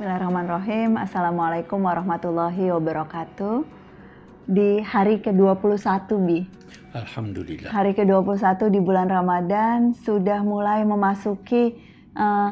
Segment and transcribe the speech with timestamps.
[0.00, 0.96] Bismillahirrahmanirrahim.
[0.96, 3.68] Assalamualaikum warahmatullahi wabarakatuh.
[4.48, 6.48] Di hari ke-21, Bi.
[6.96, 7.68] Alhamdulillah.
[7.68, 11.76] Hari ke-21 di bulan Ramadan sudah mulai memasuki
[12.16, 12.48] uh,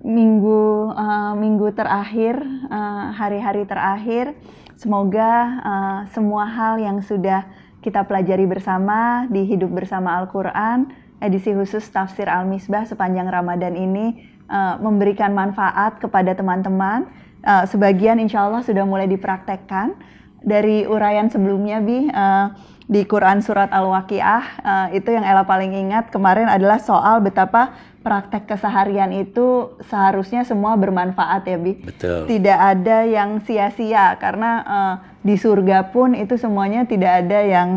[0.00, 2.40] minggu uh, minggu terakhir,
[2.72, 4.32] uh, hari-hari terakhir.
[4.80, 7.44] Semoga uh, semua hal yang sudah
[7.84, 10.88] kita pelajari bersama di Hidup Bersama Al-Quran,
[11.20, 17.06] edisi khusus Tafsir Al-Misbah sepanjang Ramadan ini uh, memberikan manfaat kepada teman-teman.
[17.40, 19.96] Uh, sebagian insya Allah sudah mulai dipraktekkan
[20.44, 22.52] dari uraian sebelumnya bi uh,
[22.90, 27.72] di Quran surat Al-Waqiah uh, itu yang Ella paling ingat kemarin adalah soal betapa
[28.02, 31.80] praktek keseharian itu seharusnya semua bermanfaat ya bi.
[31.80, 32.28] Betul.
[32.28, 37.70] Tidak ada yang sia-sia karena uh, di surga pun itu semuanya tidak ada yang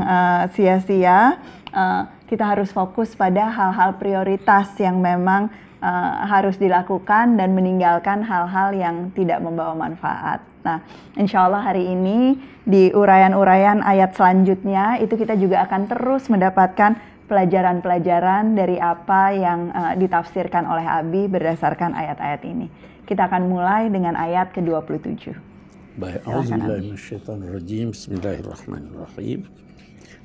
[0.56, 1.38] sia-sia.
[1.38, 5.52] Uh, uh, kita harus fokus pada hal-hal prioritas yang memang
[5.84, 10.40] uh, harus dilakukan dan meninggalkan hal-hal yang tidak membawa manfaat.
[10.64, 10.80] Nah,
[11.20, 16.96] insya Allah hari ini di uraian-uraian ayat selanjutnya itu kita juga akan terus mendapatkan
[17.28, 22.72] pelajaran-pelajaran dari apa yang uh, ditafsirkan oleh Abi berdasarkan ayat-ayat ini.
[23.04, 25.36] Kita akan mulai dengan ayat ke-27.
[26.00, 26.96] Baik, Auzubillahi
[27.92, 29.46] Bismillahirrahmanirrahim.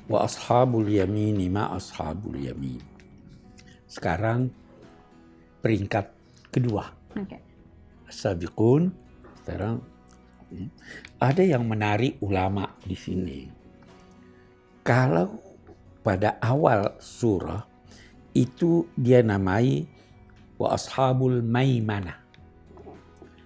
[0.07, 2.81] Wa ashabul yamini ma ashabul yamin.
[3.85, 4.49] Sekarang
[5.59, 6.05] peringkat
[6.49, 6.89] kedua.
[7.13, 7.39] Okay.
[8.09, 8.89] Sabiqun
[9.43, 9.81] sekarang
[10.49, 10.69] hmm,
[11.21, 13.39] ada yang menarik ulama di sini.
[14.81, 15.37] Kalau
[16.01, 17.61] pada awal surah
[18.33, 19.85] itu dia namai
[20.57, 22.17] wa ashabul maimana.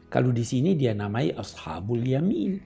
[0.08, 2.62] Kalau di sini dia namai ashabul yamin.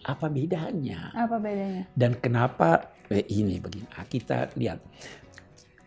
[0.00, 1.12] Apa bedanya?
[1.12, 1.84] Apa bedanya?
[1.92, 3.84] Dan kenapa eh, ini begini?
[3.92, 4.80] Ah, kita lihat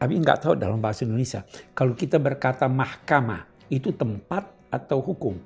[0.04, 1.48] tapi nggak tahu dalam bahasa Indonesia.
[1.72, 5.40] Kalau kita berkata mahkamah, itu tempat atau hukum?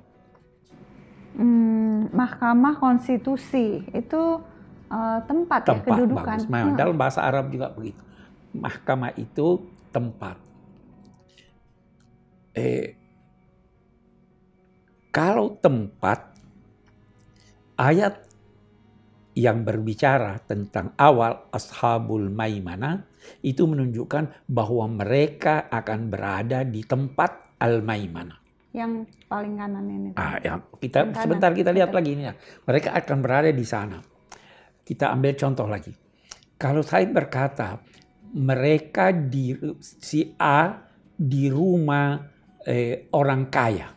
[1.38, 4.42] Hmm, mahkamah konstitusi itu
[4.90, 6.38] uh, tempat, tempat ya, kedudukan.
[6.42, 6.50] Bagus.
[6.50, 6.74] Hmm.
[6.74, 8.02] Dalam bahasa Arab juga begitu.
[8.50, 9.62] Mahkamah itu
[9.94, 10.42] tempat.
[12.58, 12.98] Eh,
[15.14, 16.34] kalau tempat,
[17.78, 18.26] ayat
[19.38, 23.06] yang berbicara tentang awal ashabul maimana
[23.42, 28.38] itu menunjukkan bahwa mereka akan berada di tempat al-maimana.
[28.72, 30.10] Yang paling kanan ini.
[30.14, 30.60] Ah, ya.
[30.78, 32.34] kita yang sebentar kita lihat lagi ini ya.
[32.68, 33.98] Mereka akan berada di sana.
[34.84, 35.92] Kita ambil contoh lagi.
[36.58, 37.80] Kalau saya berkata
[38.34, 40.74] mereka di si A
[41.16, 42.18] di rumah
[42.66, 43.88] eh, orang kaya.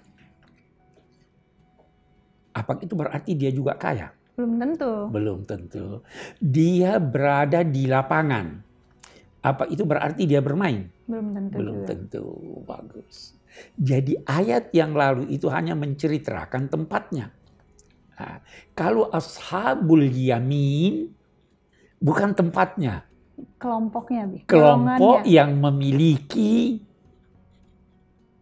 [2.52, 4.12] Apa itu berarti dia juga kaya?
[4.36, 4.94] Belum tentu.
[5.12, 5.88] Belum tentu.
[6.40, 8.71] Dia berada di lapangan.
[9.42, 10.86] Apa itu berarti dia bermain?
[11.10, 11.56] Belum tentu.
[11.58, 11.90] Belum juga.
[11.90, 12.26] tentu.
[12.66, 13.34] Bagus.
[13.76, 17.34] Jadi ayat yang lalu itu hanya menceritakan tempatnya.
[18.22, 18.38] Nah,
[18.78, 21.10] kalau ashabul yamin
[21.98, 23.10] bukan tempatnya.
[23.58, 24.46] Kelompoknya, Bi.
[24.46, 26.78] Kelompok yang memiliki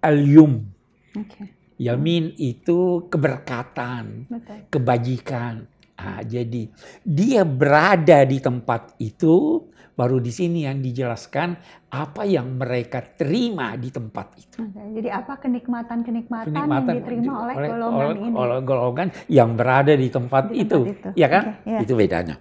[0.04, 0.68] al-yum.
[1.16, 1.56] Okay.
[1.80, 4.68] Yamin itu keberkatan, Betul.
[4.68, 5.64] kebajikan.
[5.96, 6.68] Nah, jadi
[7.08, 9.68] dia berada di tempat itu,
[10.00, 11.60] baru di sini yang dijelaskan
[11.92, 14.64] apa yang mereka terima di tempat itu.
[14.64, 18.36] Oke, jadi apa kenikmatan-kenikmatan yang diterima oleh, oleh golongan oleh, ini?
[18.40, 20.80] Oleh golongan yang berada di tempat, di tempat itu.
[20.96, 21.44] itu, ya kan?
[21.60, 21.82] Okay, yeah.
[21.84, 22.36] Itu bedanya.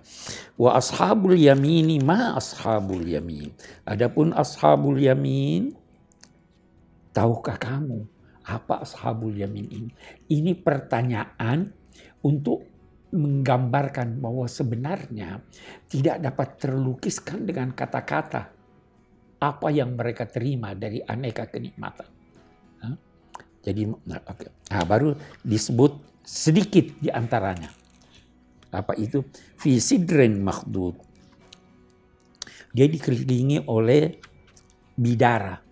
[0.55, 3.51] Wa ashabul yamini ma ashabul yamin.
[3.83, 5.75] Adapun ashabul yamin,
[7.11, 8.07] tahukah kamu
[8.47, 9.91] apa ashabul yamin ini?
[10.31, 11.75] Ini pertanyaan
[12.23, 12.78] untuk
[13.09, 15.41] menggambarkan bahwa sebenarnya
[15.89, 18.53] tidak dapat terlukiskan dengan kata-kata
[19.39, 22.19] apa yang mereka terima dari aneka kenikmatan.
[23.69, 24.49] Jadi nah, okay.
[24.73, 25.13] nah, baru
[25.45, 27.69] disebut sedikit di antaranya.
[28.73, 29.25] Apa itu?
[29.61, 30.97] Fisidren makhdud.
[32.73, 34.17] Dia dikelilingi oleh
[34.97, 35.68] bidara.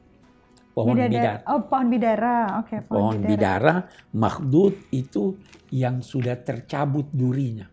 [0.76, 1.08] Pohon bidara.
[1.08, 1.40] bidara.
[1.48, 2.36] Oh, pohon bidara.
[2.60, 3.32] Oke, okay, pohon, pohon bidara.
[3.32, 3.74] bidara
[4.12, 5.40] makhdud itu
[5.72, 7.64] yang sudah tercabut durinya.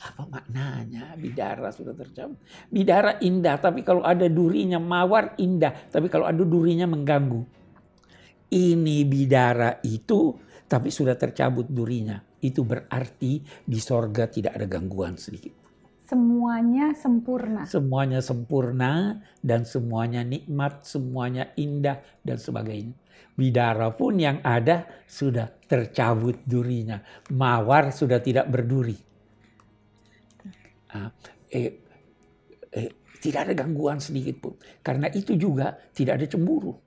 [0.00, 2.40] Apa maknanya bidara sudah tercabut?
[2.72, 7.44] Bidara indah, tapi kalau ada durinya mawar indah, tapi kalau ada durinya mengganggu.
[8.48, 12.16] Ini bidara itu, tapi sudah tercabut durinya.
[12.40, 15.65] Itu berarti di sorga tidak ada gangguan sedikit.
[16.06, 17.66] Semuanya sempurna.
[17.66, 22.94] Semuanya sempurna dan semuanya nikmat, semuanya indah dan sebagainya.
[23.34, 27.02] Bidara pun yang ada sudah tercabut durinya.
[27.34, 28.94] Mawar sudah tidak berduri.
[30.94, 31.10] Nah,
[31.50, 31.74] eh,
[32.70, 34.54] eh, tidak ada gangguan sedikit pun.
[34.86, 36.85] Karena itu juga tidak ada cemburu.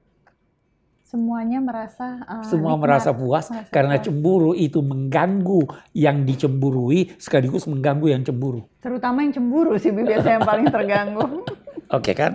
[1.09, 4.05] Semuanya merasa uh, semua nikmat, merasa puas merasa karena puas.
[4.05, 5.61] cemburu itu mengganggu
[5.97, 8.69] yang dicemburui sekaligus mengganggu yang cemburu.
[8.77, 11.25] Terutama yang cemburu sih biasanya yang paling terganggu.
[11.25, 11.49] Oke
[11.89, 12.31] okay, kan?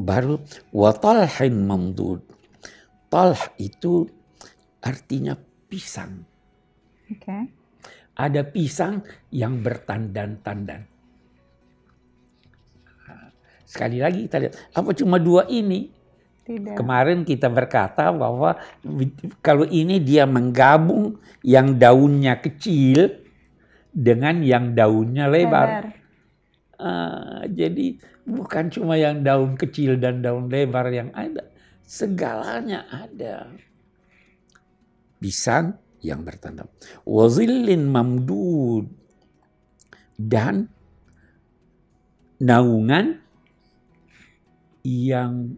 [0.00, 0.40] Baru
[0.72, 2.24] watalhin mamdud.
[3.12, 4.08] Talh itu
[4.80, 5.36] artinya
[5.68, 6.24] pisang.
[7.12, 7.20] Oke.
[7.20, 7.42] Okay.
[8.16, 10.88] Ada pisang yang bertandan-tandan.
[13.68, 15.90] Sekali lagi kita lihat, apa cuma dua ini?
[16.44, 16.76] Tidak.
[16.76, 18.60] Kemarin kita berkata bahwa
[19.40, 23.24] kalau ini dia menggabung yang daunnya kecil
[23.88, 25.68] dengan yang daunnya lebar.
[25.68, 25.84] lebar.
[26.74, 27.96] Uh, jadi
[28.28, 31.48] bukan cuma yang daun kecil dan daun lebar yang ada,
[31.80, 33.48] segalanya ada.
[35.16, 36.68] Pisang yang bertanda,
[37.08, 38.84] wazilin mamdud
[40.20, 40.68] dan
[42.36, 43.24] naungan
[44.84, 45.56] yang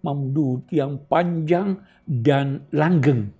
[0.00, 3.32] mamdud, yang panjang dan langgeng.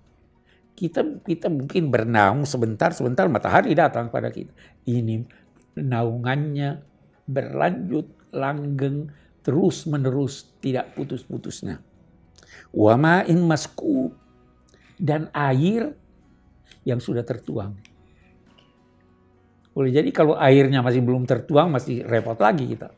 [0.77, 4.49] Kita kita mungkin bernaung sebentar, sebentar matahari datang pada kita.
[4.87, 5.21] Ini
[5.77, 6.81] naungannya
[7.29, 9.13] berlanjut, langgeng,
[9.45, 11.81] terus menerus, tidak putus-putusnya.
[12.73, 14.15] Wama'in masku
[14.97, 15.93] dan air
[16.81, 17.77] yang sudah tertuang.
[19.71, 22.91] Boleh jadi kalau airnya masih belum tertuang masih repot lagi kita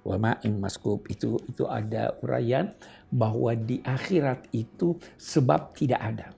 [0.00, 2.72] wa ma'in maskub itu itu ada uraian
[3.12, 6.28] bahwa di akhirat itu sebab tidak ada.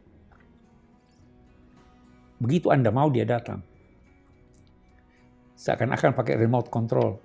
[2.42, 3.62] Begitu Anda mau dia datang.
[5.54, 7.22] Seakan-akan pakai remote control.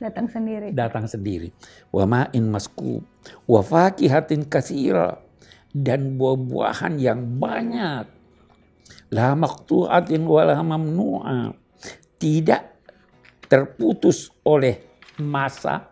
[0.00, 0.72] Datang sendiri.
[0.72, 1.52] Datang sendiri.
[1.92, 3.04] Wa ma'in maskub
[3.44, 5.20] wa fakihatin kasira
[5.76, 8.08] dan buah-buahan yang banyak.
[9.12, 11.52] La maqtu'atin wa la mamnu'a.
[12.16, 12.62] Tidak
[13.44, 15.90] terputus oleh masa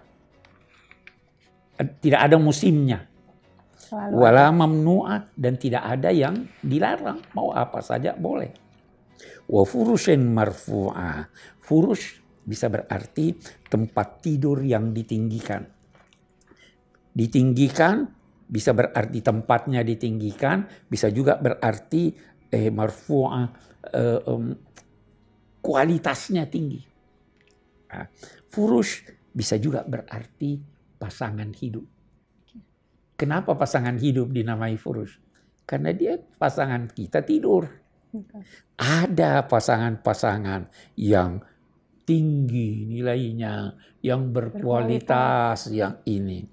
[2.00, 3.08] tidak ada musimnya.
[3.92, 7.20] Wala mamnu'ah dan tidak ada yang dilarang.
[7.36, 8.48] Mau apa saja boleh.
[9.44, 11.28] Wa furushin marfu'ah.
[11.60, 13.36] Furush bisa berarti
[13.68, 15.68] tempat tidur yang ditinggikan.
[17.12, 18.08] Ditinggikan
[18.52, 22.12] bisa berarti tempatnya ditinggikan, bisa juga berarti
[22.52, 23.46] eh, marfu'ah
[23.92, 24.52] eh, um,
[25.64, 26.80] kualitasnya tinggi.
[27.92, 28.04] Nah,
[28.52, 30.60] Furush bisa juga berarti
[31.00, 31.88] pasangan hidup.
[33.16, 35.16] Kenapa pasangan hidup dinamai furush?
[35.64, 37.64] Karena dia pasangan kita tidur.
[38.76, 40.68] Ada pasangan-pasangan
[41.00, 41.40] yang
[42.04, 43.72] tinggi nilainya,
[44.04, 46.44] yang berkualitas, yang ini.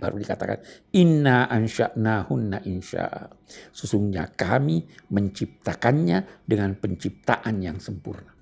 [0.00, 0.62] Baru dikatakan,
[0.96, 3.28] inna ansha'nahunna insya.
[3.76, 8.32] Sesungguhnya kami menciptakannya dengan penciptaan yang sempurna.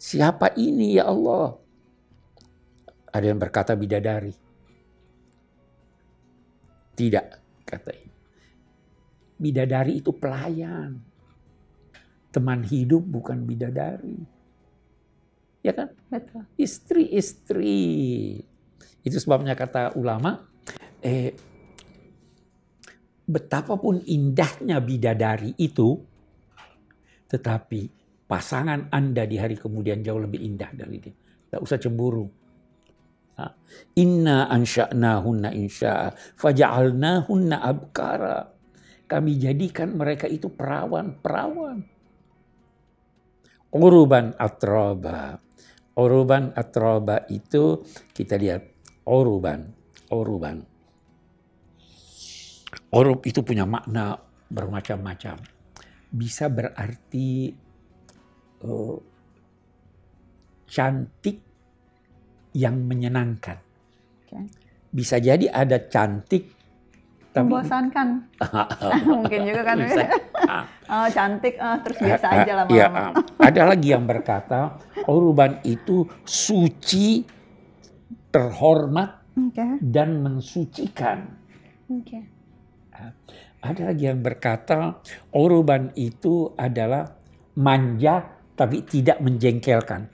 [0.00, 1.65] Siapa ini ya Allah?
[3.16, 4.36] Ada yang berkata bidadari.
[6.96, 7.26] Tidak,
[7.64, 8.16] kata ini.
[9.40, 11.00] Bidadari itu pelayan.
[12.28, 14.20] Teman hidup bukan bidadari.
[15.64, 15.96] Ya kan?
[16.60, 17.80] Istri-istri.
[19.00, 20.44] Itu sebabnya kata ulama,
[21.00, 21.32] eh,
[23.24, 26.04] betapapun indahnya bidadari itu,
[27.32, 27.80] tetapi
[28.28, 31.14] pasangan Anda di hari kemudian jauh lebih indah dari dia.
[31.16, 32.45] Tidak usah cemburu.
[33.96, 38.52] Inna ansha'nahunna insya'a faja'alnahunna abkara.
[39.06, 41.84] Kami jadikan mereka itu perawan-perawan.
[43.72, 45.38] Uruban atroba.
[45.96, 48.62] Uruban atroba itu kita lihat
[49.08, 49.72] uruban.
[50.12, 50.64] Uruban.
[52.92, 54.16] Urub itu punya makna
[54.50, 55.40] bermacam-macam.
[56.10, 57.50] Bisa berarti
[58.64, 58.96] uh,
[60.66, 61.55] cantik
[62.56, 63.60] yang menyenangkan.
[64.24, 64.48] Okay.
[64.88, 66.56] Bisa jadi ada cantik
[67.36, 68.08] tapi membosankan.
[69.20, 69.76] Mungkin juga kan.
[69.84, 70.08] Bisa.
[70.88, 72.88] oh, cantik oh, terus biasa aja lah Ya,
[73.36, 77.28] ada lagi yang berkata urban itu suci,
[78.32, 79.76] terhormat okay.
[79.84, 81.28] dan mensucikan.
[81.84, 82.24] Okay.
[83.60, 85.04] Ada lagi yang berkata
[85.36, 87.20] urban itu adalah
[87.60, 90.08] manja tapi tidak menjengkelkan.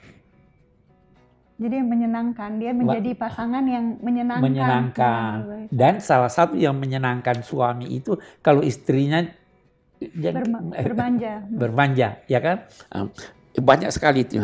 [1.53, 4.43] Jadi yang menyenangkan, dia menjadi pasangan yang menyenangkan.
[4.43, 5.33] Menyenangkan.
[5.69, 9.21] Dan salah satu yang menyenangkan suami itu kalau istrinya
[10.11, 11.33] Berma, berbanja.
[11.61, 12.57] berbanja, ya kan?
[13.53, 14.41] Banyak sekali itu.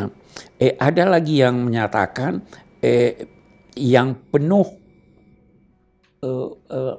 [0.61, 2.45] Eh, ada lagi yang menyatakan
[2.79, 3.27] eh,
[3.75, 4.69] yang penuh
[6.23, 6.95] eh, eh,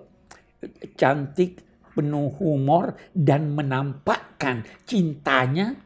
[0.98, 1.62] cantik,
[1.94, 5.78] penuh humor dan menampakkan cintanya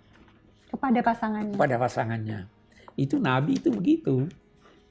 [0.74, 1.54] kepada pasangannya.
[1.54, 2.38] Kepada pasangannya.
[2.94, 4.26] Itu Nabi itu begitu.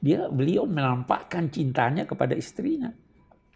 [0.04, 2.92] Dia beliau menampakkan cintanya kepada istrinya.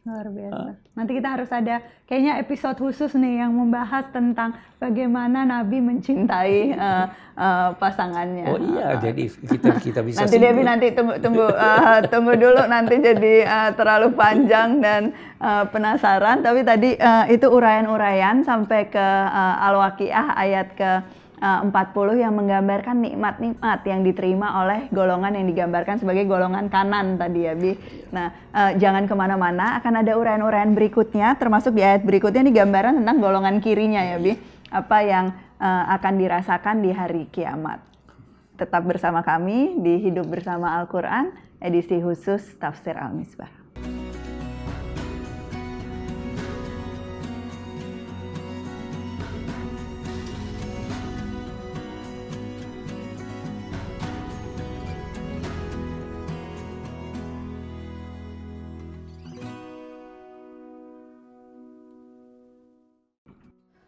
[0.07, 0.71] Luar biasa.
[0.95, 7.05] Nanti kita harus ada kayaknya episode khusus nih yang membahas tentang bagaimana Nabi mencintai uh,
[7.35, 8.47] uh, pasangannya.
[8.47, 10.19] Oh iya, uh, jadi kita kita bisa.
[10.23, 15.11] nanti Devi nanti tunggu tunggu uh, tunggu dulu nanti jadi uh, terlalu panjang dan
[15.43, 16.39] uh, penasaran.
[16.39, 20.91] Tapi tadi uh, itu uraian-uraian sampai ke uh, Al-Waqiah ayat ke
[21.37, 27.53] 40 yang menggambarkan nikmat-nikmat yang diterima oleh golongan yang digambarkan sebagai golongan kanan tadi ya
[27.53, 27.77] Bi.
[28.09, 33.05] Nah uh, jangan ke mana-mana akan ada uraian-uraian berikutnya termasuk di ayat berikutnya ini gambaran
[33.05, 34.33] tentang golongan kirinya ya Bi.
[34.73, 35.29] Apa yang
[35.61, 37.85] uh, akan dirasakan di hari kiamat.
[38.57, 41.29] Tetap bersama kami di Hidup Bersama Al-Quran
[41.61, 43.66] edisi khusus Tafsir Al-Misbah.